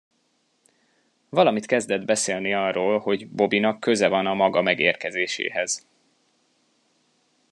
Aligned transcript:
Valamit 1.29 1.65
kezdett 1.65 2.05
beszélni 2.05 2.53
arról, 2.53 2.99
hogy 2.99 3.29
Bobbynak 3.29 3.79
köze 3.79 4.07
van 4.07 4.25
a 4.25 4.33
maga 4.33 4.61
megérkezéséhez. 4.61 5.85